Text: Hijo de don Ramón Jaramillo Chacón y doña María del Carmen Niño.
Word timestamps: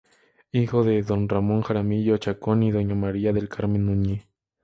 Hijo 0.51 0.83
de 0.83 1.03
don 1.03 1.29
Ramón 1.29 1.61
Jaramillo 1.61 2.17
Chacón 2.17 2.63
y 2.63 2.71
doña 2.71 2.95
María 2.95 3.33
del 3.33 3.49
Carmen 3.49 3.85
Niño. 3.85 4.21